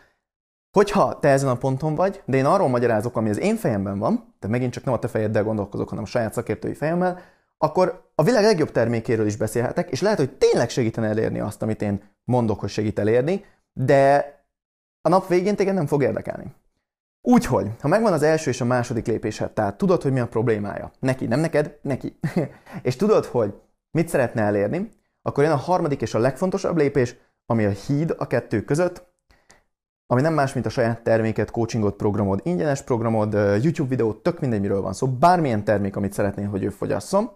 Hogyha 0.74 1.18
te 1.18 1.28
ezen 1.28 1.48
a 1.48 1.56
ponton 1.56 1.94
vagy, 1.94 2.22
de 2.24 2.36
én 2.36 2.44
arról 2.44 2.68
magyarázok, 2.68 3.16
ami 3.16 3.28
az 3.28 3.38
én 3.38 3.56
fejemben 3.56 3.98
van, 3.98 4.34
de 4.40 4.48
megint 4.48 4.72
csak 4.72 4.84
nem 4.84 4.94
a 4.94 4.98
te 4.98 5.08
fejeddel 5.08 5.44
gondolkozok, 5.44 5.88
hanem 5.88 6.04
a 6.04 6.06
saját 6.06 6.32
szakértői 6.32 6.74
fejemmel, 6.74 7.20
akkor 7.58 8.10
a 8.14 8.22
világ 8.22 8.44
legjobb 8.44 8.70
termékéről 8.70 9.26
is 9.26 9.36
beszélhetek, 9.36 9.90
és 9.90 10.00
lehet, 10.00 10.18
hogy 10.18 10.36
tényleg 10.36 10.70
segítene 10.70 11.08
elérni 11.08 11.40
azt, 11.40 11.62
amit 11.62 11.82
én 11.82 12.02
mondok, 12.24 12.60
hogy 12.60 12.68
segít 12.68 12.98
elérni, 12.98 13.44
de 13.72 14.26
a 15.00 15.08
nap 15.08 15.28
végén 15.28 15.56
téged 15.56 15.74
nem 15.74 15.86
fog 15.86 16.02
érdekelni. 16.02 16.54
Úgyhogy, 17.22 17.70
ha 17.80 17.88
megvan 17.88 18.12
az 18.12 18.22
első 18.22 18.50
és 18.50 18.60
a 18.60 18.64
második 18.64 19.06
lépésed, 19.06 19.50
tehát 19.50 19.76
tudod, 19.76 20.02
hogy 20.02 20.12
mi 20.12 20.20
a 20.20 20.28
problémája, 20.28 20.90
neki, 20.98 21.26
nem 21.26 21.40
neked, 21.40 21.78
neki, 21.82 22.18
és 22.82 22.96
tudod, 22.96 23.24
hogy 23.24 23.54
mit 23.90 24.08
szeretne 24.08 24.42
elérni, 24.42 24.90
akkor 25.22 25.44
jön 25.44 25.52
a 25.52 25.56
harmadik 25.56 26.00
és 26.00 26.14
a 26.14 26.18
legfontosabb 26.18 26.76
lépés, 26.76 27.16
ami 27.46 27.64
a 27.64 27.70
híd 27.70 28.14
a 28.18 28.26
kettő 28.26 28.62
között, 28.62 29.13
ami 30.06 30.20
nem 30.20 30.34
más, 30.34 30.52
mint 30.52 30.66
a 30.66 30.70
saját 30.70 31.02
terméket, 31.02 31.50
coachingot, 31.50 31.96
programod, 31.96 32.40
ingyenes 32.42 32.82
programod, 32.82 33.32
YouTube 33.32 33.88
videót, 33.88 34.23
tök 34.23 34.40
mindegy, 34.40 34.61
miről 34.61 34.80
van 34.80 34.92
szó, 34.92 35.08
bármilyen 35.08 35.64
termék, 35.64 35.96
amit 35.96 36.12
szeretnél, 36.12 36.49
hogy 36.49 36.62
ő 36.62 36.68
fogyasszon, 36.68 37.30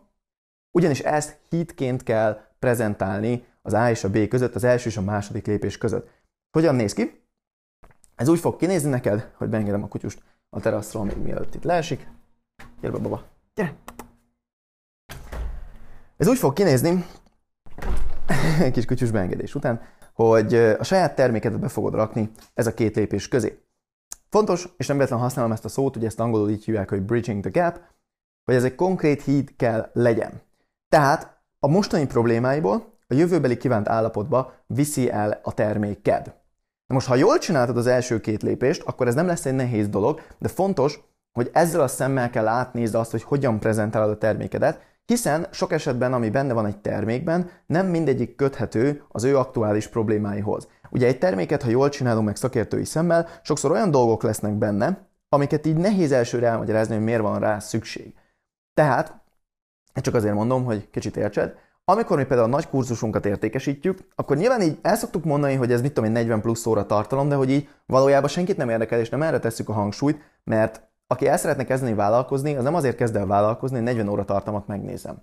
Ugyanis 0.70 1.00
ezt 1.00 1.38
hitként 1.48 2.02
kell 2.02 2.40
prezentálni 2.58 3.46
az 3.62 3.72
A 3.72 3.90
és 3.90 4.04
a 4.04 4.10
B 4.10 4.28
között, 4.28 4.54
az 4.54 4.64
első 4.64 4.88
és 4.88 4.96
a 4.96 5.02
második 5.02 5.46
lépés 5.46 5.78
között. 5.78 6.10
Hogyan 6.50 6.74
néz 6.74 6.92
ki? 6.92 7.22
Ez 8.14 8.28
úgy 8.28 8.38
fog 8.38 8.56
kinézni 8.56 8.90
neked, 8.90 9.30
hogy 9.36 9.48
beengedem 9.48 9.82
a 9.82 9.88
kutyust 9.88 10.22
a 10.50 10.60
teraszról, 10.60 11.04
még 11.04 11.16
mielőtt 11.16 11.54
itt 11.54 11.64
leesik. 11.64 12.08
Gyere 12.80 12.92
be, 12.92 12.98
baba. 12.98 13.24
Gyere! 13.54 13.74
Ez 16.16 16.28
úgy 16.28 16.38
fog 16.38 16.52
kinézni, 16.52 17.04
kis 18.72 18.84
kutyus 18.84 19.10
beengedés 19.10 19.54
után, 19.54 19.82
hogy 20.22 20.54
a 20.54 20.84
saját 20.84 21.14
termékedet 21.14 21.60
be 21.60 21.68
fogod 21.68 21.94
rakni 21.94 22.30
ez 22.54 22.66
a 22.66 22.74
két 22.74 22.96
lépés 22.96 23.28
közé. 23.28 23.62
Fontos, 24.28 24.68
és 24.76 24.86
nem 24.86 24.96
véletlenül 24.96 25.24
használom 25.24 25.52
ezt 25.52 25.64
a 25.64 25.68
szót, 25.68 25.94
hogy 25.94 26.04
ezt 26.04 26.20
angolul 26.20 26.50
így 26.50 26.64
hívják, 26.64 26.88
hogy 26.88 27.02
bridging 27.02 27.46
the 27.46 27.62
gap, 27.62 27.80
hogy 28.44 28.54
ez 28.54 28.64
egy 28.64 28.74
konkrét 28.74 29.22
híd 29.22 29.56
kell 29.56 29.90
legyen. 29.92 30.40
Tehát 30.88 31.42
a 31.58 31.68
mostani 31.68 32.06
problémáiból 32.06 32.92
a 33.08 33.14
jövőbeli 33.14 33.56
kívánt 33.56 33.88
állapotba 33.88 34.54
viszi 34.66 35.10
el 35.10 35.40
a 35.42 35.54
terméked. 35.54 36.24
Na 36.86 36.94
most, 36.94 37.06
ha 37.06 37.14
jól 37.14 37.38
csináltad 37.38 37.76
az 37.76 37.86
első 37.86 38.20
két 38.20 38.42
lépést, 38.42 38.82
akkor 38.82 39.06
ez 39.06 39.14
nem 39.14 39.26
lesz 39.26 39.46
egy 39.46 39.54
nehéz 39.54 39.88
dolog, 39.88 40.20
de 40.38 40.48
fontos, 40.48 41.00
hogy 41.32 41.50
ezzel 41.52 41.80
a 41.80 41.88
szemmel 41.88 42.30
kell 42.30 42.46
átnézd 42.46 42.94
azt, 42.94 43.10
hogy 43.10 43.22
hogyan 43.22 43.60
prezentálod 43.60 44.10
a 44.10 44.18
termékedet, 44.18 44.80
hiszen 45.08 45.46
sok 45.50 45.72
esetben, 45.72 46.12
ami 46.12 46.30
benne 46.30 46.52
van 46.52 46.66
egy 46.66 46.76
termékben, 46.76 47.50
nem 47.66 47.86
mindegyik 47.86 48.34
köthető 48.34 49.02
az 49.08 49.24
ő 49.24 49.36
aktuális 49.38 49.86
problémáihoz. 49.86 50.68
Ugye 50.90 51.06
egy 51.06 51.18
terméket, 51.18 51.62
ha 51.62 51.70
jól 51.70 51.88
csinálunk 51.88 52.26
meg 52.26 52.36
szakértői 52.36 52.84
szemmel, 52.84 53.28
sokszor 53.42 53.70
olyan 53.70 53.90
dolgok 53.90 54.22
lesznek 54.22 54.52
benne, 54.52 55.06
amiket 55.28 55.66
így 55.66 55.76
nehéz 55.76 56.12
elsőre 56.12 56.46
elmagyarázni, 56.46 56.94
hogy 56.94 57.04
miért 57.04 57.20
van 57.20 57.38
rá 57.38 57.58
szükség. 57.58 58.14
Tehát, 58.74 59.22
csak 59.94 60.14
azért 60.14 60.34
mondom, 60.34 60.64
hogy 60.64 60.90
kicsit 60.90 61.16
értsed, 61.16 61.54
amikor 61.84 62.16
mi 62.16 62.24
például 62.24 62.48
a 62.48 62.54
nagy 62.54 62.68
kurzusunkat 62.68 63.26
értékesítjük, 63.26 63.98
akkor 64.14 64.36
nyilván 64.36 64.62
így 64.62 64.78
el 64.82 64.96
szoktuk 64.96 65.24
mondani, 65.24 65.54
hogy 65.54 65.72
ez 65.72 65.80
mit 65.80 65.92
tudom 65.92 66.08
én 66.08 66.16
40 66.16 66.40
plusz 66.40 66.66
óra 66.66 66.86
tartalom, 66.86 67.28
de 67.28 67.34
hogy 67.34 67.50
így 67.50 67.68
valójában 67.86 68.28
senkit 68.28 68.56
nem 68.56 68.68
érdekel, 68.68 69.00
és 69.00 69.08
nem 69.08 69.22
erre 69.22 69.38
tesszük 69.38 69.68
a 69.68 69.72
hangsúlyt, 69.72 70.20
mert 70.44 70.87
aki 71.10 71.26
el 71.26 71.36
szeretne 71.36 71.64
kezdeni 71.64 71.94
vállalkozni, 71.94 72.54
az 72.54 72.62
nem 72.62 72.74
azért 72.74 72.96
kezd 72.96 73.16
el 73.16 73.26
vállalkozni, 73.26 73.76
hogy 73.76 73.84
40 73.84 74.08
óra 74.08 74.24
tartalmat 74.24 74.66
megnézem. 74.66 75.22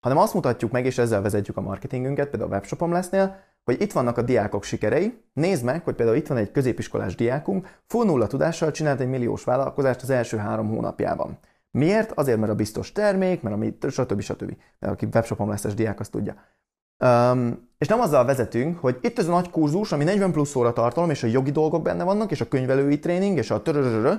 Hanem 0.00 0.18
azt 0.18 0.34
mutatjuk 0.34 0.70
meg, 0.70 0.84
és 0.84 0.98
ezzel 0.98 1.22
vezetjük 1.22 1.56
a 1.56 1.60
marketingünket, 1.60 2.28
például 2.28 2.50
a 2.50 2.54
webshopom 2.54 2.92
lesznél, 2.92 3.36
hogy 3.64 3.80
itt 3.80 3.92
vannak 3.92 4.18
a 4.18 4.22
diákok 4.22 4.62
sikerei, 4.62 5.22
nézd 5.32 5.64
meg, 5.64 5.84
hogy 5.84 5.94
például 5.94 6.16
itt 6.18 6.26
van 6.26 6.38
egy 6.38 6.50
középiskolás 6.50 7.14
diákunk, 7.14 7.80
full 7.86 8.04
nulla 8.04 8.26
tudással 8.26 8.70
csinált 8.70 9.00
egy 9.00 9.08
milliós 9.08 9.44
vállalkozást 9.44 10.02
az 10.02 10.10
első 10.10 10.36
három 10.36 10.68
hónapjában. 10.68 11.38
Miért? 11.70 12.12
Azért, 12.12 12.38
mert 12.38 12.52
a 12.52 12.54
biztos 12.54 12.92
termék, 12.92 13.42
mert 13.42 13.54
ami, 13.54 13.76
stb. 13.88 14.20
stb. 14.20 14.56
Mert 14.78 14.92
aki 14.92 15.06
webshopom 15.12 15.48
lesz, 15.48 15.74
diák, 15.74 16.00
azt 16.00 16.10
tudja. 16.10 16.34
Um, 17.04 17.68
és 17.78 17.88
nem 17.88 18.00
azzal 18.00 18.24
vezetünk, 18.24 18.78
hogy 18.78 18.98
itt 19.00 19.18
ez 19.18 19.28
a 19.28 19.30
nagy 19.30 19.50
kurzus, 19.50 19.92
ami 19.92 20.04
40 20.04 20.32
plusz 20.32 20.54
óra 20.54 20.72
tartalom, 20.72 21.10
és 21.10 21.22
a 21.22 21.26
jogi 21.26 21.50
dolgok 21.50 21.82
benne 21.82 22.04
vannak, 22.04 22.30
és 22.30 22.40
a 22.40 22.48
könyvelői 22.48 22.98
tréning, 22.98 23.38
és 23.38 23.50
a 23.50 23.62
törörörö, 23.62 24.14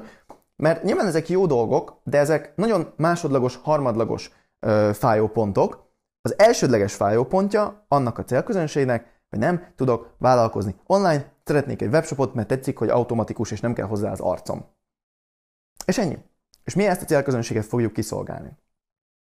mert 0.63 0.83
nyilván 0.83 1.07
ezek 1.07 1.29
jó 1.29 1.45
dolgok, 1.45 1.99
de 2.03 2.17
ezek 2.17 2.55
nagyon 2.55 2.93
másodlagos, 2.95 3.55
harmadlagos 3.55 4.31
ö, 4.59 4.91
fájópontok. 4.93 5.85
Az 6.21 6.39
elsődleges 6.39 6.93
fájópontja 6.93 7.85
annak 7.87 8.17
a 8.17 8.23
célközönségnek, 8.23 9.21
hogy 9.29 9.39
nem 9.39 9.73
tudok 9.75 10.15
vállalkozni 10.17 10.75
online, 10.85 11.31
szeretnék 11.43 11.81
egy 11.81 11.91
webshopot, 11.91 12.33
mert 12.33 12.47
tetszik, 12.47 12.77
hogy 12.77 12.89
automatikus, 12.89 13.51
és 13.51 13.59
nem 13.59 13.73
kell 13.73 13.85
hozzá 13.85 14.11
az 14.11 14.19
arcom. 14.19 14.65
És 15.85 15.97
ennyi. 15.97 16.17
És 16.63 16.75
mi 16.75 16.85
ezt 16.85 17.01
a 17.01 17.05
célközönséget 17.05 17.65
fogjuk 17.65 17.93
kiszolgálni. 17.93 18.57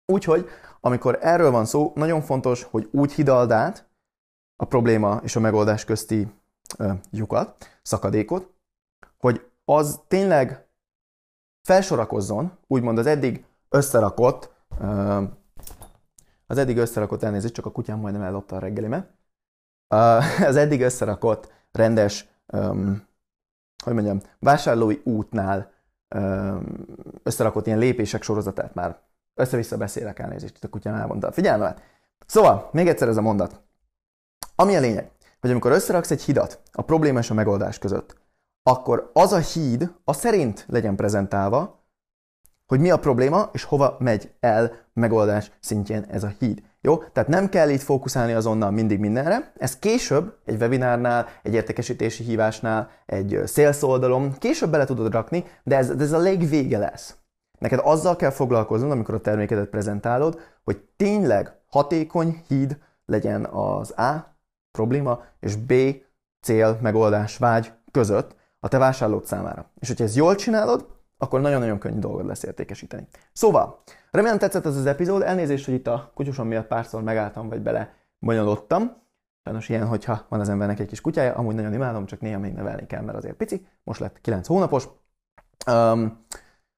Úgyhogy, 0.05 0.49
amikor 0.79 1.17
erről 1.21 1.51
van 1.51 1.65
szó, 1.65 1.91
nagyon 1.95 2.21
fontos, 2.21 2.63
hogy 2.63 2.89
úgy 2.91 3.13
hidald 3.13 3.51
át 3.51 3.89
a 4.55 4.65
probléma 4.65 5.19
és 5.23 5.35
a 5.35 5.39
megoldás 5.39 5.85
közti 5.85 6.33
ö, 6.77 6.91
lyukat, 7.11 7.79
szakadékot, 7.81 8.53
hogy 9.17 9.51
az 9.65 10.01
tényleg 10.07 10.68
felsorakozzon, 11.63 12.57
úgymond 12.67 12.97
az 12.97 13.05
eddig 13.05 13.45
összerakott, 13.69 14.53
az 16.47 16.57
eddig 16.57 16.77
összerakott, 16.77 17.23
elnézést, 17.23 17.53
csak 17.53 17.65
a 17.65 17.71
kutyám 17.71 17.99
majdnem 17.99 18.23
ellopta 18.23 18.55
a 18.55 18.59
reggelimet, 18.59 19.09
az 20.47 20.55
eddig 20.55 20.81
összerakott 20.81 21.51
rendes, 21.71 22.29
hogy 23.83 23.93
mondjam, 23.93 24.21
vásárlói 24.39 25.01
útnál 25.03 25.71
összerakott 27.23 27.65
ilyen 27.65 27.79
lépések 27.79 28.21
sorozatát 28.21 28.73
már 28.73 28.99
össze-vissza 29.33 29.77
beszélek 29.77 30.19
elnézést, 30.19 30.55
itt 30.55 30.63
a 30.63 30.69
kutyám 30.69 30.95
elmondta 30.95 31.31
figyelmet. 31.31 31.81
Szóval, 32.25 32.69
még 32.71 32.87
egyszer 32.87 33.07
ez 33.07 33.17
a 33.17 33.21
mondat. 33.21 33.61
Ami 34.55 34.75
a 34.75 34.79
lényeg, 34.79 35.11
hogy 35.39 35.51
amikor 35.51 35.71
összeraksz 35.71 36.11
egy 36.11 36.21
hidat 36.21 36.61
a 36.71 36.81
probléma 36.81 37.19
és 37.19 37.29
a 37.29 37.33
megoldás 37.33 37.79
között, 37.79 38.18
akkor 38.69 39.09
az 39.13 39.33
a 39.33 39.37
híd 39.37 39.91
a 40.03 40.13
szerint 40.13 40.65
legyen 40.67 40.95
prezentálva, 40.95 41.83
hogy 42.65 42.79
mi 42.79 42.89
a 42.89 42.99
probléma, 42.99 43.49
és 43.51 43.63
hova 43.63 43.95
megy 43.99 44.31
el 44.39 44.71
megoldás 44.93 45.51
szintjén 45.59 46.05
ez 46.09 46.23
a 46.23 46.33
híd. 46.39 46.61
Jó? 46.81 46.97
Tehát 46.97 47.29
nem 47.29 47.49
kell 47.49 47.69
itt 47.69 47.81
fókuszálni 47.81 48.33
azonnal 48.33 48.71
mindig 48.71 48.99
mindenre. 48.99 49.51
Ez 49.57 49.79
később 49.79 50.37
egy 50.45 50.59
webinárnál, 50.59 51.27
egy 51.43 51.53
értékesítési 51.53 52.23
hívásnál, 52.23 52.89
egy 53.05 53.41
sales 53.47 53.83
oldalon 53.83 54.33
később 54.37 54.69
bele 54.69 54.85
tudod 54.85 55.11
rakni, 55.11 55.45
de 55.63 55.77
ez, 55.77 55.89
ez 55.89 56.11
a 56.11 56.17
legvége 56.17 56.77
lesz. 56.77 57.15
Neked 57.59 57.79
azzal 57.83 58.15
kell 58.15 58.31
foglalkoznod, 58.31 58.91
amikor 58.91 59.15
a 59.15 59.21
termékedet 59.21 59.69
prezentálod, 59.69 60.39
hogy 60.63 60.79
tényleg 60.97 61.53
hatékony 61.67 62.41
híd 62.47 62.77
legyen 63.05 63.45
az 63.45 63.91
A 63.91 64.37
probléma 64.71 65.23
és 65.39 65.55
B 65.55 65.73
cél, 66.41 66.77
megoldás, 66.81 67.37
vágy 67.37 67.71
között 67.91 68.37
a 68.59 68.67
te 68.67 68.77
vásárlód 68.77 69.25
számára. 69.25 69.71
És 69.79 69.87
hogyha 69.87 70.03
ezt 70.03 70.15
jól 70.15 70.35
csinálod, 70.35 70.87
akkor 71.17 71.41
nagyon-nagyon 71.41 71.79
könnyű 71.79 71.99
dolgod 71.99 72.25
lesz 72.25 72.43
értékesíteni. 72.43 73.07
Szóval, 73.33 73.81
remélem 74.11 74.37
tetszett 74.37 74.65
ez 74.65 74.75
az 74.75 74.85
epizód, 74.85 75.21
elnézést, 75.21 75.65
hogy 75.65 75.73
itt 75.73 75.87
a 75.87 76.11
kutyusom 76.13 76.47
miatt 76.47 76.67
párszor 76.67 77.03
megálltam, 77.03 77.49
vagy 77.49 77.61
bele 77.61 77.93
bonyolódtam. 78.19 78.97
Sajnos 79.43 79.69
ilyen, 79.69 79.87
hogyha 79.87 80.25
van 80.29 80.39
az 80.39 80.49
embernek 80.49 80.79
egy 80.79 80.87
kis 80.87 81.01
kutyája, 81.01 81.33
amúgy 81.33 81.55
nagyon 81.55 81.73
imádom, 81.73 82.05
csak 82.05 82.21
néha 82.21 82.39
még 82.39 82.53
nevelni 82.53 82.85
kell, 82.85 83.01
mert 83.01 83.17
azért 83.17 83.35
pici. 83.35 83.67
Most 83.83 83.99
lett 83.99 84.21
9 84.21 84.47
hónapos. 84.47 84.87
Um, 85.71 86.25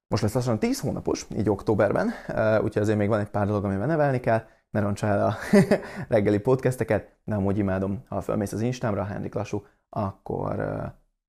most 0.08 0.24
lesz 0.24 0.34
lassan 0.34 0.60
10 0.60 0.80
hónapos, 0.80 1.28
így 1.38 1.50
októberben, 1.50 2.12
uh, 2.28 2.64
úgyhogy 2.64 2.82
azért 2.82 2.98
még 2.98 3.08
van 3.08 3.20
egy 3.20 3.30
pár 3.30 3.48
dolog, 3.48 3.64
amivel 3.64 3.88
nevelni 3.88 4.20
kell, 4.20 4.44
ne 4.70 4.80
roncsa 4.80 5.08
el 5.08 5.26
a 5.26 5.36
reggeli 6.14 6.40
podcasteket, 6.40 7.16
de 7.24 7.36
amúgy 7.36 7.58
imádom, 7.58 8.04
ha 8.08 8.22
felmész 8.22 8.52
az 8.52 8.62
Instámra, 8.62 9.04
Henrik 9.04 9.34
Lassú, 9.34 9.66
akkor 9.90 10.60
uh, 10.60 10.84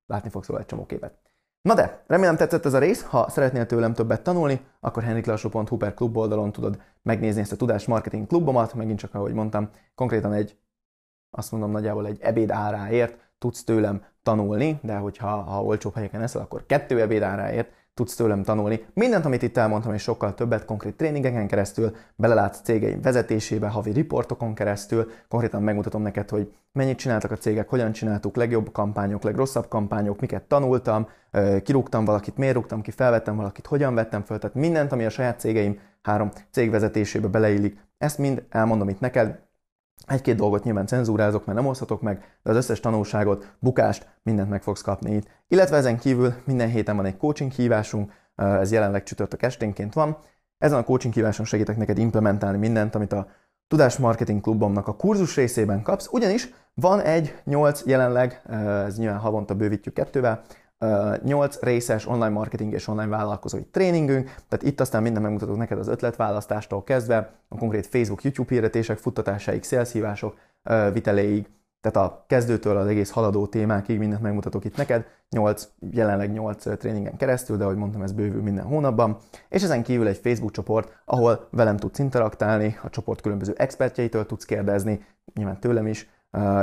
látni 0.07 0.31
fogsz 0.31 0.47
róla 0.47 0.61
egy 0.61 0.67
csomó 0.67 0.87
képet. 0.87 1.19
Na 1.63 1.75
de, 1.75 2.05
remélem 2.07 2.37
tetszett 2.37 2.65
ez 2.65 2.75
a 2.75 2.79
rész, 2.79 3.03
ha 3.03 3.31
szeretnél 3.31 3.67
tőlem 3.67 3.95
többet 3.95 4.23
tanulni, 4.23 4.61
akkor 4.81 5.03
henriklassó.hu 5.03 5.77
per 5.77 5.95
klub 5.95 6.17
oldalon 6.17 6.53
tudod 6.53 6.81
megnézni 7.03 7.41
ezt 7.41 7.53
a 7.53 7.57
tudás 7.57 7.87
marketing 7.87 8.27
klubomat, 8.27 8.75
megint 8.75 8.99
csak 8.99 9.15
ahogy 9.15 9.33
mondtam, 9.33 9.71
konkrétan 9.95 10.33
egy, 10.33 10.59
azt 11.31 11.51
mondom 11.51 11.71
nagyjából 11.71 12.07
egy 12.07 12.21
ebéd 12.21 12.51
áráért 12.51 13.31
tudsz 13.39 13.65
tőlem 13.65 14.05
tanulni, 14.23 14.81
de 14.83 14.97
hogyha 14.97 15.29
ha 15.29 15.63
olcsóbb 15.63 15.95
helyeken 15.95 16.23
eszel, 16.23 16.43
akkor 16.43 16.67
kettő 16.67 17.01
ebéd 17.01 17.23
áráért 17.23 17.73
tudsz 17.95 18.15
tőlem 18.15 18.43
tanulni. 18.43 18.85
Mindent, 18.95 19.25
amit 19.25 19.43
itt 19.43 19.57
elmondtam, 19.57 19.95
és 19.95 20.03
sokkal 20.03 20.35
többet 20.35 20.65
konkrét 20.65 20.97
tréningeken 20.97 21.47
keresztül, 21.47 21.97
belelátsz 22.17 22.61
cégeim 22.61 23.01
vezetésébe, 23.01 23.69
havi 23.69 23.91
riportokon 23.91 24.55
keresztül, 24.55 25.11
konkrétan 25.29 25.63
megmutatom 25.63 26.03
neked, 26.03 26.29
hogy 26.29 26.53
mennyit 26.73 26.99
csináltak 26.99 27.31
a 27.31 27.37
cégek, 27.37 27.69
hogyan 27.69 27.93
csináltuk, 27.93 28.37
legjobb 28.37 28.73
kampányok, 28.73 29.23
legrosszabb 29.23 29.69
kampányok, 29.69 30.21
miket 30.21 30.43
tanultam, 30.43 31.09
kirúgtam 31.63 32.05
valakit, 32.05 32.37
miért 32.37 32.55
rúgtam 32.55 32.81
ki, 32.83 32.91
felvettem 32.91 33.37
valakit, 33.37 33.67
hogyan 33.67 33.95
vettem 33.95 34.23
föl, 34.23 34.39
tehát 34.39 34.57
mindent, 34.57 34.93
ami 34.93 35.05
a 35.05 35.11
saját 35.11 35.41
cégeim 35.41 35.79
három 36.03 36.31
cég 36.51 36.71
vezetésébe 36.71 37.29
beleillik, 37.29 37.81
ezt 37.99 38.19
mind 38.19 38.45
elmondom 38.49 38.89
itt 38.89 39.01
neked, 39.01 39.41
egy-két 40.07 40.37
dolgot 40.37 40.65
nyilván 40.65 40.87
cenzúrázok, 40.87 41.45
mert 41.45 41.59
nem 41.59 41.69
oszthatok 41.69 42.03
meg, 42.03 42.39
de 42.43 42.51
az 42.51 42.57
összes 42.57 42.81
tanulságot, 42.81 43.55
bukást, 43.59 44.07
mindent 44.23 44.51
meg 44.51 44.63
fogsz 44.63 44.83
kapni 44.83 45.15
itt. 45.15 45.27
Illetve 45.49 45.77
ezen 45.77 45.99
kívül 45.99 46.35
minden 46.45 46.69
héten 46.69 46.97
van 46.97 47.05
egy 47.05 47.17
coaching 47.17 47.51
hívásunk, 47.51 48.13
ez 48.35 48.73
jelenleg 48.73 49.03
csütörtök 49.03 49.43
esténként 49.43 49.95
van. 49.95 50.17
Ezen 50.59 50.79
a 50.79 50.85
coaching 50.85 51.15
híváson 51.15 51.47
segítek 51.47 51.77
neked 51.77 51.99
implementálni 51.99 52.59
mindent, 52.59 52.95
amit 52.95 53.13
a 53.13 53.27
Tudás 53.69 53.97
Marketing 53.97 54.41
Klubomnak 54.41 54.89
a 54.89 54.97
kurzus 54.97 55.37
részében 55.37 55.83
kapsz, 55.83 56.09
ugyanis 56.11 56.55
van 56.75 57.01
egy 57.01 57.35
8 57.45 57.83
jelenleg, 57.87 58.43
ez 58.87 58.99
nyilván 58.99 59.19
havonta 59.19 59.55
bővítjük 59.55 59.95
kettővel, 59.95 60.43
8 61.25 61.61
részes 61.61 62.07
online 62.07 62.29
marketing 62.29 62.73
és 62.73 62.89
online 62.89 63.09
vállalkozói 63.09 63.65
tréningünk, 63.71 64.25
tehát 64.49 64.65
itt 64.65 64.81
aztán 64.81 65.03
minden 65.03 65.23
megmutatok 65.23 65.57
neked 65.57 65.79
az 65.79 65.89
ötletválasztástól 65.89 66.85
kezdve, 66.85 67.33
a 67.49 67.57
konkrét 67.57 67.87
Facebook, 67.87 68.23
YouTube 68.23 68.55
hirdetések 68.55 68.99
futtatásáig, 68.99 69.63
szélszhívások 69.63 70.37
viteléig, 70.93 71.47
Tehát 71.83 72.09
a 72.09 72.25
kezdőtől 72.27 72.77
az 72.77 72.87
egész 72.87 73.11
haladó 73.11 73.47
témákig 73.47 73.99
mindent 73.99 74.23
megmutatok 74.23 74.65
itt 74.65 74.77
neked, 74.77 75.05
8, 75.31 75.69
jelenleg 75.91 76.33
8 76.33 76.77
tréningen 76.79 77.17
keresztül, 77.17 77.57
de 77.57 77.65
ahogy 77.65 77.77
mondtam, 77.77 78.03
ez 78.03 78.13
bővül 78.13 78.43
minden 78.43 78.65
hónapban. 78.65 79.17
És 79.49 79.63
ezen 79.63 79.83
kívül 79.83 80.07
egy 80.07 80.17
Facebook 80.17 80.53
csoport, 80.53 81.03
ahol 81.05 81.49
velem 81.51 81.77
tudsz 81.77 81.99
interaktálni, 81.99 82.79
a 82.83 82.91
csoport 82.91 83.21
különböző 83.21 83.55
expertjeitől 83.57 84.27
tudsz 84.27 84.45
kérdezni, 84.45 85.05
nyilván 85.35 85.61
tőlem 85.61 85.87
is, 85.87 86.09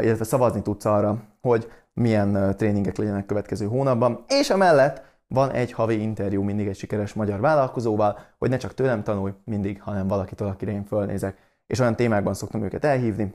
illetve 0.02 0.24
szavazni 0.24 0.62
tudsz 0.62 0.86
arra, 0.86 1.24
hogy 1.42 1.72
milyen 2.00 2.56
tréningek 2.58 2.98
legyenek 2.98 3.26
következő 3.26 3.66
hónapban, 3.66 4.24
és 4.28 4.50
emellett 4.50 5.04
van 5.28 5.52
egy 5.52 5.72
havi 5.72 6.02
interjú 6.02 6.44
mindig 6.44 6.68
egy 6.68 6.78
sikeres 6.78 7.14
magyar 7.14 7.40
vállalkozóval, 7.40 8.18
hogy 8.38 8.50
ne 8.50 8.58
csak 8.58 8.74
tőlem 8.74 9.04
tanulj 9.04 9.34
mindig, 9.44 9.82
hanem 9.82 10.08
valakitől, 10.08 10.48
akire 10.48 10.72
én 10.72 10.84
fölnézek. 10.84 11.38
És 11.68 11.80
olyan 11.80 11.96
témákban 11.96 12.34
szoktam 12.34 12.64
őket 12.64 12.86
elhívni, 12.86 13.34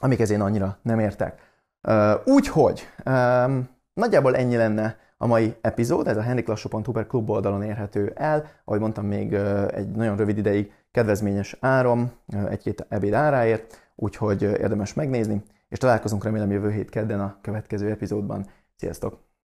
amikhez 0.00 0.30
én 0.30 0.40
annyira 0.40 0.78
nem 0.82 0.98
értek. 0.98 1.40
Úgyhogy 2.24 2.88
nagyjából 3.92 4.36
ennyi 4.36 4.56
lenne 4.56 4.96
a 5.16 5.26
mai 5.26 5.56
epizód, 5.60 6.08
ez 6.08 6.16
a 6.16 6.22
henriklassó.hu 6.22 6.92
per 6.92 7.06
klub 7.06 7.30
oldalon 7.30 7.62
érhető 7.62 8.12
el, 8.16 8.44
ahogy 8.64 8.80
mondtam, 8.80 9.06
még 9.06 9.32
egy 9.74 9.90
nagyon 9.90 10.16
rövid 10.16 10.38
ideig 10.38 10.72
kedvezményes 10.90 11.56
árom, 11.60 12.12
egy-két 12.48 12.86
ebéd 12.88 13.12
áráért, 13.12 13.92
úgyhogy 13.94 14.42
érdemes 14.42 14.94
megnézni, 14.94 15.42
és 15.70 15.78
találkozunk 15.78 16.24
remélem 16.24 16.50
jövő 16.50 16.70
hét 16.70 16.90
kedden 16.90 17.20
a 17.20 17.38
következő 17.40 17.90
epizódban. 17.90 18.46
Sziasztok! 18.76 19.29